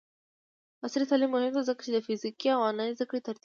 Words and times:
عصري 0.85 1.03
تعلیم 1.11 1.29
مهم 1.33 1.51
دی 1.55 1.61
ځکه 1.69 1.81
چې 1.85 1.91
د 1.93 1.97
فزیکي 2.05 2.47
او 2.55 2.61
آنلاین 2.69 2.91
زدکړې 2.99 3.19
ترکیب 3.27 3.29
کوي. 3.35 3.39